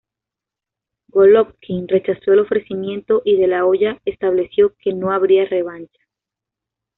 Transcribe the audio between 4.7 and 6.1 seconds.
que no habría revancha.